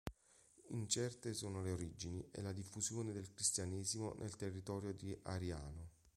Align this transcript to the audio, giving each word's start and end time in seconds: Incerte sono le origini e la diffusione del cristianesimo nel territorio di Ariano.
Incerte 0.71 1.31
sono 1.35 1.61
le 1.61 1.69
origini 1.69 2.27
e 2.31 2.41
la 2.41 2.53
diffusione 2.53 3.11
del 3.11 3.31
cristianesimo 3.31 4.15
nel 4.17 4.35
territorio 4.35 4.91
di 4.93 5.15
Ariano. 5.25 5.89